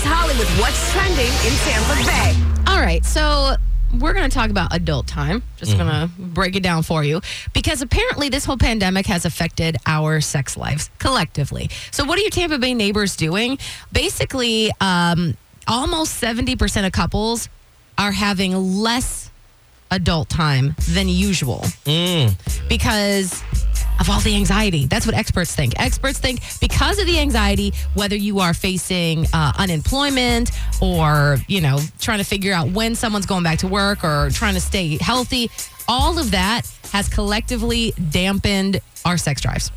Here's 0.00 0.14
Holly 0.14 0.38
with 0.38 0.48
what's 0.58 0.92
trending 0.92 1.26
in 1.26 1.52
Tampa 1.60 2.06
Bay. 2.06 2.72
All 2.72 2.80
right, 2.80 3.04
so 3.04 3.56
we're 3.98 4.14
going 4.14 4.28
to 4.28 4.34
talk 4.34 4.48
about 4.48 4.74
adult 4.74 5.06
time. 5.06 5.42
Just 5.58 5.76
going 5.76 5.88
to 5.90 6.10
break 6.16 6.56
it 6.56 6.62
down 6.62 6.82
for 6.84 7.04
you 7.04 7.20
because 7.52 7.82
apparently 7.82 8.30
this 8.30 8.46
whole 8.46 8.56
pandemic 8.56 9.04
has 9.06 9.26
affected 9.26 9.76
our 9.84 10.22
sex 10.22 10.56
lives 10.56 10.88
collectively. 10.98 11.68
So, 11.90 12.04
what 12.04 12.18
are 12.18 12.22
your 12.22 12.30
Tampa 12.30 12.58
Bay 12.58 12.72
neighbors 12.72 13.14
doing? 13.14 13.58
Basically, 13.92 14.70
um, 14.80 15.36
almost 15.68 16.22
70% 16.22 16.86
of 16.86 16.92
couples 16.92 17.50
are 17.98 18.12
having 18.12 18.54
less 18.54 19.30
adult 19.90 20.30
time 20.30 20.76
than 20.88 21.08
usual 21.08 21.64
because 22.68 23.42
of 24.00 24.10
all 24.10 24.20
the 24.20 24.34
anxiety. 24.34 24.86
That's 24.86 25.06
what 25.06 25.14
experts 25.14 25.54
think. 25.54 25.74
Experts 25.78 26.18
think 26.18 26.40
because 26.60 26.98
of 26.98 27.06
the 27.06 27.18
anxiety, 27.18 27.72
whether 27.94 28.16
you 28.16 28.40
are 28.40 28.54
facing 28.54 29.26
uh, 29.32 29.52
unemployment 29.58 30.50
or, 30.80 31.36
you 31.46 31.60
know, 31.60 31.78
trying 32.00 32.18
to 32.18 32.24
figure 32.24 32.52
out 32.52 32.70
when 32.70 32.94
someone's 32.94 33.26
going 33.26 33.44
back 33.44 33.58
to 33.58 33.68
work 33.68 34.02
or 34.02 34.30
trying 34.30 34.54
to 34.54 34.60
stay 34.60 34.96
healthy, 35.00 35.50
all 35.86 36.18
of 36.18 36.30
that 36.30 36.62
has 36.92 37.08
collectively 37.08 37.92
dampened 38.10 38.80
our 39.04 39.16
sex 39.16 39.40
drives. 39.40 39.70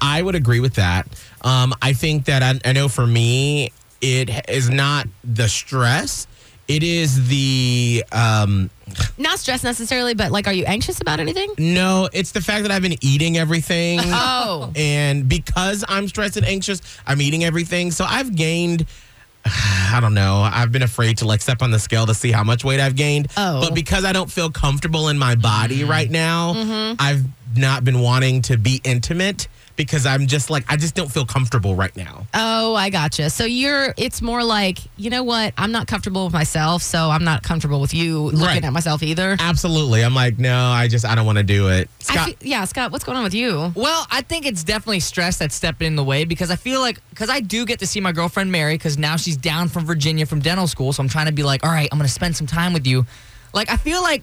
I 0.00 0.22
would 0.22 0.34
agree 0.34 0.60
with 0.60 0.74
that. 0.74 1.06
Um, 1.42 1.74
I 1.82 1.92
think 1.92 2.24
that 2.26 2.42
I, 2.42 2.68
I 2.68 2.72
know 2.72 2.88
for 2.88 3.06
me, 3.06 3.72
it 4.00 4.48
is 4.48 4.70
not 4.70 5.06
the 5.24 5.48
stress. 5.48 6.26
It 6.68 6.82
is 6.82 7.28
the 7.28 8.04
um, 8.12 8.70
Not 9.18 9.38
stress 9.38 9.64
necessarily, 9.64 10.14
but 10.14 10.30
like, 10.30 10.46
are 10.46 10.52
you 10.52 10.64
anxious 10.64 11.00
about 11.00 11.20
anything? 11.20 11.50
no. 11.58 12.08
It's 12.12 12.32
the 12.32 12.40
fact 12.40 12.62
that 12.64 12.70
I've 12.72 12.82
been 12.82 12.96
eating 13.02 13.36
everything, 13.36 14.00
Oh. 14.04 14.70
and 14.76 15.28
because 15.28 15.84
I'm 15.88 16.08
stressed 16.08 16.36
and 16.36 16.46
anxious, 16.46 16.80
I'm 17.06 17.20
eating 17.20 17.44
everything. 17.44 17.90
So 17.90 18.04
I've 18.04 18.34
gained. 18.36 18.86
I 19.46 19.98
don't 20.00 20.14
know. 20.14 20.40
I've 20.40 20.72
been 20.72 20.82
afraid 20.82 21.18
to 21.18 21.24
like 21.24 21.40
step 21.40 21.62
on 21.62 21.70
the 21.70 21.78
scale 21.78 22.04
to 22.06 22.14
see 22.14 22.32
how 22.32 22.42
much 22.42 22.64
weight 22.64 22.80
I've 22.80 22.96
gained. 22.96 23.28
Oh. 23.36 23.60
But 23.60 23.74
because 23.74 24.04
I 24.04 24.12
don't 24.12 24.30
feel 24.30 24.50
comfortable 24.50 25.08
in 25.08 25.18
my 25.18 25.34
body 25.36 25.84
right 25.84 26.10
now, 26.10 26.52
Mm-hmm. 26.54 26.96
I've 26.98 27.24
not 27.56 27.84
been 27.84 28.00
wanting 28.00 28.42
to 28.42 28.56
be 28.56 28.80
intimate 28.84 29.48
because 29.76 30.06
I'm 30.06 30.26
just 30.26 30.48
like 30.48 30.64
I 30.70 30.76
just 30.76 30.94
don't 30.94 31.12
feel 31.12 31.26
comfortable 31.26 31.74
right 31.74 31.94
now. 31.94 32.26
Oh, 32.32 32.74
I 32.74 32.88
gotcha. 32.88 33.28
So 33.28 33.44
you're, 33.44 33.92
it's 33.98 34.22
more 34.22 34.42
like, 34.42 34.78
you 34.96 35.10
know 35.10 35.22
what? 35.22 35.52
I'm 35.58 35.70
not 35.70 35.86
comfortable 35.86 36.24
with 36.24 36.32
myself, 36.32 36.80
so 36.82 37.10
I'm 37.10 37.24
not 37.24 37.42
comfortable 37.42 37.78
with 37.82 37.92
you 37.92 38.20
looking 38.22 38.40
Right. 38.40 38.64
at 38.64 38.72
myself 38.72 39.02
either. 39.02 39.36
Absolutely. 39.38 40.02
I'm 40.02 40.14
like, 40.14 40.38
no, 40.38 40.56
I 40.58 40.88
just 40.88 41.04
I 41.04 41.14
don't 41.14 41.26
want 41.26 41.36
to 41.36 41.44
do 41.44 41.68
it. 41.68 41.90
Scott, 41.98 42.28
fe- 42.30 42.36
yeah, 42.40 42.64
Scott, 42.64 42.90
what's 42.90 43.04
going 43.04 43.18
on 43.18 43.24
with 43.24 43.34
you? 43.34 43.70
Well, 43.74 44.06
I 44.10 44.22
think 44.22 44.46
it's 44.46 44.64
definitely 44.64 45.00
stress 45.00 45.36
that's 45.36 45.54
stepping 45.54 45.88
in 45.88 45.96
the 45.96 46.04
way 46.04 46.24
because 46.24 46.50
I 46.50 46.56
feel 46.56 46.80
like 46.80 46.98
because 47.10 47.28
I 47.28 47.40
do 47.40 47.66
get 47.66 47.80
to 47.80 47.86
see 47.86 48.00
my 48.00 48.12
girlfriend 48.12 48.50
Mary 48.50 48.74
because 48.76 48.96
now 48.96 49.16
she's 49.16 49.36
down 49.36 49.68
from 49.68 49.84
Virginia 49.84 50.24
from 50.24 50.40
dental 50.40 50.66
school, 50.68 50.94
so 50.94 51.02
I'm 51.02 51.08
trying 51.10 51.26
to 51.26 51.32
be 51.32 51.42
like, 51.42 51.64
all 51.64 51.70
right, 51.70 51.88
I'm 51.92 51.98
gonna 51.98 52.08
spend 52.08 52.34
some 52.34 52.46
time 52.46 52.72
with 52.72 52.86
you. 52.86 53.04
Like 53.52 53.68
I 53.70 53.76
feel 53.76 54.00
like 54.02 54.22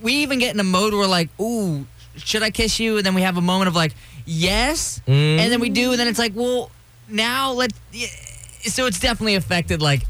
we 0.00 0.14
even 0.22 0.38
get 0.38 0.54
in 0.54 0.60
a 0.60 0.64
mode 0.64 0.92
where 0.94 1.06
like, 1.06 1.28
ooh, 1.40 1.86
should 2.16 2.42
I 2.42 2.50
kiss 2.50 2.78
you? 2.80 2.96
And 2.96 3.06
then 3.06 3.14
we 3.14 3.22
have 3.22 3.36
a 3.36 3.42
moment 3.42 3.68
of 3.68 3.74
like, 3.74 3.92
yes, 4.26 5.00
and 5.06 5.52
then 5.52 5.60
we 5.60 5.70
do, 5.70 5.90
and 5.92 6.00
then 6.00 6.08
it's 6.08 6.18
like, 6.18 6.32
well, 6.34 6.70
now 7.08 7.52
let. 7.52 7.72
Yeah. 7.92 8.08
So 8.62 8.86
it's 8.86 8.98
definitely 8.98 9.34
affected 9.34 9.82
like 9.82 10.06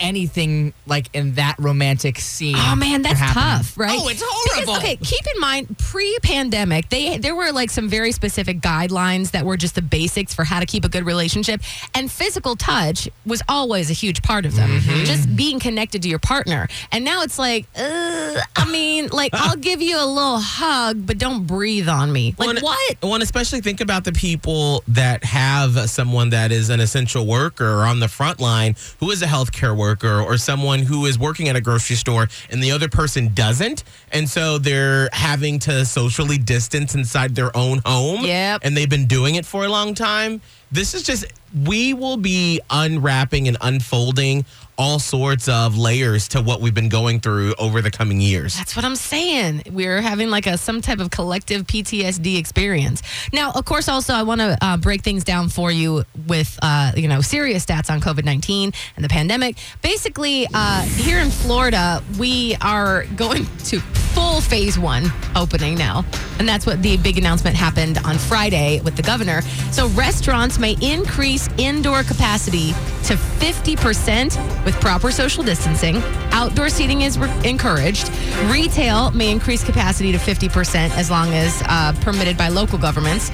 anything 0.00 0.72
like 0.86 1.08
in 1.14 1.34
that 1.34 1.56
romantic 1.58 2.18
scene. 2.18 2.56
Oh 2.58 2.74
man, 2.76 3.02
that's 3.02 3.20
tough, 3.20 3.76
right? 3.78 3.98
Oh, 4.00 4.08
it's 4.08 4.20
Because, 4.20 4.64
horrible. 4.64 4.76
okay, 4.76 4.96
keep 4.96 5.24
in 5.34 5.40
mind, 5.40 5.78
pre-pandemic, 5.78 6.88
they 6.88 7.18
there 7.18 7.34
were 7.34 7.52
like 7.52 7.70
some 7.70 7.88
very 7.88 8.12
specific 8.12 8.60
guidelines 8.60 9.30
that 9.32 9.44
were 9.44 9.56
just 9.56 9.74
the 9.74 9.82
basics 9.82 10.34
for 10.34 10.44
how 10.44 10.60
to 10.60 10.66
keep 10.66 10.84
a 10.84 10.88
good 10.88 11.04
relationship, 11.06 11.60
and 11.94 12.10
physical 12.10 12.56
touch 12.56 13.08
was 13.24 13.42
always 13.48 13.90
a 13.90 13.94
huge 13.94 14.22
part 14.22 14.44
of 14.46 14.56
them. 14.56 14.70
Mm-hmm. 14.70 15.04
Just 15.04 15.34
being 15.36 15.60
connected 15.60 16.02
to 16.02 16.08
your 16.08 16.18
partner, 16.18 16.68
and 16.92 17.04
now 17.04 17.22
it's 17.22 17.38
like, 17.38 17.66
uh, 17.76 18.40
I 18.56 18.68
mean, 18.70 19.08
like 19.12 19.30
I'll 19.34 19.56
give 19.56 19.80
you 19.80 19.96
a 19.96 20.06
little 20.06 20.38
hug, 20.40 21.06
but 21.06 21.18
don't 21.18 21.46
breathe 21.46 21.88
on 21.88 22.12
me. 22.12 22.34
Like 22.38 22.54
Well, 22.54 22.62
what? 22.62 22.96
Well, 23.02 23.14
and 23.14 23.22
especially 23.22 23.60
think 23.60 23.80
about 23.80 24.04
the 24.04 24.12
people 24.12 24.82
that 24.88 25.22
have 25.24 25.88
someone 25.90 26.30
that 26.30 26.50
is 26.52 26.70
an 26.70 26.80
essential 26.80 27.26
worker 27.26 27.80
or 27.80 27.84
on 27.84 28.00
the 28.00 28.08
front 28.08 28.40
line 28.40 28.74
who 29.00 29.10
is 29.10 29.22
a 29.22 29.26
healthcare 29.26 29.76
worker 29.76 29.83
or 30.02 30.36
someone 30.38 30.80
who 30.80 31.06
is 31.06 31.18
working 31.18 31.48
at 31.48 31.56
a 31.56 31.60
grocery 31.60 31.96
store 31.96 32.28
and 32.50 32.62
the 32.62 32.70
other 32.70 32.88
person 32.88 33.32
doesn't. 33.34 33.84
And 34.12 34.28
so 34.28 34.58
they're 34.58 35.08
having 35.12 35.58
to 35.60 35.84
socially 35.84 36.38
distance 36.38 36.94
inside 36.94 37.34
their 37.34 37.56
own 37.56 37.80
home. 37.84 38.24
Yep. 38.24 38.60
And 38.64 38.76
they've 38.76 38.88
been 38.88 39.06
doing 39.06 39.34
it 39.36 39.46
for 39.46 39.64
a 39.64 39.68
long 39.68 39.94
time. 39.94 40.40
This 40.72 40.94
is 40.94 41.02
just, 41.02 41.26
we 41.64 41.94
will 41.94 42.16
be 42.16 42.60
unwrapping 42.70 43.48
and 43.48 43.56
unfolding 43.60 44.44
all 44.76 44.98
sorts 44.98 45.48
of 45.48 45.78
layers 45.78 46.28
to 46.28 46.42
what 46.42 46.60
we've 46.60 46.74
been 46.74 46.88
going 46.88 47.20
through 47.20 47.54
over 47.58 47.80
the 47.80 47.90
coming 47.90 48.20
years. 48.20 48.56
That's 48.56 48.74
what 48.74 48.84
I'm 48.84 48.96
saying. 48.96 49.62
We're 49.70 50.00
having 50.00 50.30
like 50.30 50.46
a 50.46 50.58
some 50.58 50.80
type 50.80 50.98
of 50.98 51.10
collective 51.10 51.66
PTSD 51.66 52.38
experience. 52.38 53.02
Now, 53.32 53.52
of 53.52 53.64
course, 53.64 53.88
also 53.88 54.14
I 54.14 54.22
want 54.22 54.40
to 54.40 54.58
uh, 54.60 54.76
break 54.76 55.02
things 55.02 55.24
down 55.24 55.48
for 55.48 55.70
you 55.70 56.04
with 56.26 56.58
uh, 56.62 56.92
you 56.96 57.08
know 57.08 57.20
serious 57.20 57.64
stats 57.64 57.90
on 57.90 58.00
COVID 58.00 58.24
nineteen 58.24 58.72
and 58.96 59.04
the 59.04 59.08
pandemic. 59.08 59.56
Basically, 59.82 60.46
uh, 60.52 60.82
here 60.82 61.18
in 61.18 61.30
Florida, 61.30 62.02
we 62.18 62.56
are 62.60 63.04
going 63.16 63.46
to 63.66 63.80
full 64.14 64.40
phase 64.40 64.78
one 64.78 65.12
opening 65.36 65.74
now, 65.74 66.04
and 66.38 66.48
that's 66.48 66.66
what 66.66 66.80
the 66.82 66.96
big 66.98 67.18
announcement 67.18 67.56
happened 67.56 67.98
on 68.04 68.16
Friday 68.16 68.80
with 68.82 68.96
the 68.96 69.02
governor. 69.02 69.42
So 69.72 69.88
restaurants 69.88 70.58
may 70.58 70.76
increase 70.80 71.48
indoor 71.58 72.02
capacity 72.04 72.72
to 73.04 73.14
50% 73.14 74.64
with 74.64 74.80
proper 74.80 75.10
social 75.10 75.42
distancing. 75.42 75.96
Outdoor 76.30 76.68
seating 76.68 77.02
is 77.02 77.18
re- 77.18 77.30
encouraged. 77.44 78.10
Retail 78.46 79.10
may 79.10 79.30
increase 79.30 79.62
capacity 79.64 80.12
to 80.12 80.18
50% 80.18 80.90
as 80.96 81.10
long 81.10 81.32
as 81.34 81.62
uh, 81.66 81.92
permitted 82.00 82.38
by 82.38 82.48
local 82.48 82.78
governments. 82.78 83.30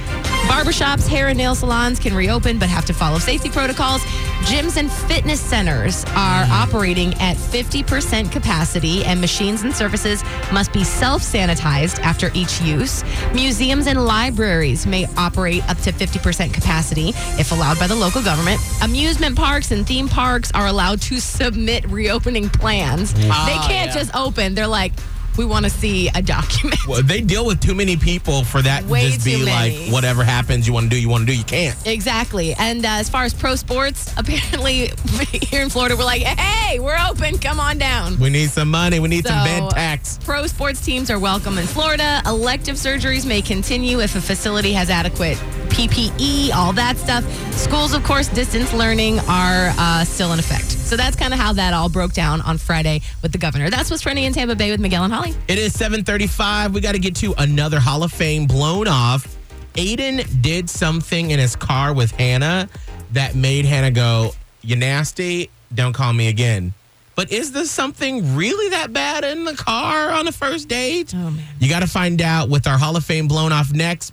Barbershops, 0.49 1.07
hair 1.07 1.29
and 1.29 1.39
nail 1.39 1.55
salons 1.55 1.99
can 1.99 2.15
reopen 2.15 2.59
but 2.59 2.69
have 2.69 2.85
to 2.87 2.93
follow 2.93 3.19
safety 3.19 3.49
protocols. 3.49 4.03
Gyms 4.45 4.77
and 4.77 4.91
fitness 4.91 5.41
centers 5.41 6.05
are 6.09 6.45
operating 6.51 7.13
at 7.15 7.37
50% 7.37 8.33
capacity, 8.33 9.05
and 9.05 9.21
machines 9.21 9.63
and 9.63 9.75
surfaces 9.75 10.25
must 10.53 10.73
be 10.73 10.83
self 10.83 11.23
sanitized 11.23 12.01
after 12.01 12.31
each 12.35 12.61
use. 12.63 13.05
Museums 13.35 13.87
and 13.87 14.05
libraries 14.05 14.87
may 14.87 15.07
operate 15.17 15.69
up 15.69 15.79
to 15.79 15.93
50% 15.93 16.53
capacity 16.53 17.11
if 17.39 17.53
allowed 17.53 17.79
by 17.79 17.87
the 17.87 17.95
local 17.95 18.23
government. 18.23 18.61
Amusement 18.83 19.37
parks 19.37 19.71
and 19.71 19.87
theme 19.87 20.09
parks 20.09 20.51
are 20.53 20.67
allowed 20.67 21.01
to 21.03 21.21
submit 21.21 21.89
reopening 21.91 22.49
plans. 22.49 23.13
Mm-hmm. 23.13 23.23
they 23.23 23.29
ah, 23.29 23.67
can't 23.69 23.91
yeah. 23.91 23.95
just 23.95 24.15
open, 24.15 24.55
they're 24.55 24.67
like, 24.67 24.93
we 25.39 25.45
want 25.45 25.65
to 25.65 25.71
see 25.71 26.09
a 26.15 26.23
document. 26.23 26.79
Well, 26.89 27.03
they 27.03 27.21
deal 27.21 27.47
with 27.47 27.61
too 27.61 27.75
many 27.75 27.97
people 27.97 28.45
for 28.45 28.63
that 28.63 28.83
to 28.83 28.89
Way 28.89 29.11
just 29.11 29.25
be 29.25 29.37
too 29.37 29.45
like 29.45 29.73
many. 29.73 29.91
whatever 29.91 30.25
happens 30.25 30.67
you 30.67 30.73
want 30.73 30.85
to 30.85 30.91
do 30.91 31.01
you 31.01 31.09
want 31.09 31.27
to 31.27 31.33
do 31.33 31.37
you 31.39 31.45
can't 31.45 31.77
Exactly. 31.87 32.55
And 32.55 32.85
uh, 32.85 32.89
as 32.91 33.09
far 33.09 33.25
as 33.25 33.33
pro 33.35 33.55
sports, 33.57 34.13
apparently 34.17 34.91
here 35.43 35.63
in 35.63 35.71
Florida, 35.71 35.97
we're 35.97 36.05
like, 36.05 36.23
hey, 36.23 36.79
we're 36.81 36.99
open. 37.09 37.39
Come 37.39 37.61
on 37.61 37.79
down. 37.79 38.19
we 38.19 38.31
need 38.31 38.51
some 38.51 38.71
money 38.71 38.99
we 39.01 39.09
need 39.09 39.27
some 39.27 39.39
So, 39.47 39.61
bed 39.61 39.71
tax 39.71 40.19
Pro 40.25 40.47
sports 40.47 40.85
teams 40.85 41.11
are 41.11 41.19
welcome 41.19 41.59
in 41.59 41.67
Florida. 41.67 42.23
Elective 42.27 42.77
surgeries 42.77 43.27
may 43.27 43.43
continue 43.43 44.01
if 44.01 44.17
a 44.17 44.21
facility 44.21 44.73
has 44.73 44.91
adequate 44.91 45.39
PPE, 45.89 46.53
all 46.55 46.73
that 46.75 46.97
stuff. 46.99 47.25
Schools, 47.55 47.95
of 47.95 48.05
course, 48.05 48.29
distance 48.29 48.73
learning 48.75 49.19
are 49.21 49.73
uh, 49.79 50.05
still 50.05 50.33
in 50.33 50.39
effect. 50.39 50.65
So 50.71 50.95
that's 50.97 51.17
kind 51.17 51.33
of 51.33 51.41
how 51.41 51.53
that 51.55 51.73
all 51.73 51.89
broke 51.89 52.13
down 52.13 52.41
on 52.43 52.59
Friday 52.59 53.01
with 53.23 53.33
the 53.33 53.39
governor. 53.39 53.71
That's 53.71 53.91
what's 53.91 54.03
trending 54.03 54.25
in 54.25 54.33
Tampa 54.35 54.55
Bay 54.57 54.71
with 54.71 54.81
Miguel 54.81 55.05
and 55.05 55.13
Holly. 55.13 55.35
it 55.49 55.59
is 55.59 55.73
735 55.73 56.75
we 56.75 56.81
got 56.81 56.93
to 56.93 56.99
get 56.99 57.15
to 57.17 57.33
another 57.39 57.81
hall 57.81 58.03
of 58.03 58.13
fame 58.13 58.47
blown 58.47 58.89
off 58.89 59.37
aiden 59.75 60.43
did 60.43 60.69
something 60.69 61.31
in 61.31 61.39
his 61.39 61.55
car 61.55 61.95
with 61.95 62.11
hannah 62.13 62.69
that 63.13 63.35
made 63.37 63.65
hannah 63.65 63.91
go 63.91 64.31
you 64.63 64.75
nasty 64.77 65.49
don't 65.75 65.93
call 65.93 66.13
me 66.13 66.29
again 66.29 66.73
but 67.15 67.31
is 67.31 67.53
this 67.53 67.71
something 67.71 68.35
really 68.35 68.71
that 68.71 68.93
bad 68.93 69.25
in 69.25 69.45
the 69.45 69.55
car 69.55 70.11
on 70.11 70.27
a 70.27 70.33
first 70.33 70.69
date 70.69 71.13
Oh, 71.15 71.31
man. 71.31 71.45
you 71.61 71.69
got 71.69 71.81
to 71.81 71.87
find 71.87 72.21
out 72.23 72.49
with 72.49 72.67
our 72.67 72.79
hall 72.79 72.97
of 72.97 73.05
fame 73.05 73.29
blown 73.29 73.53
off 73.53 73.73
next 73.73 74.09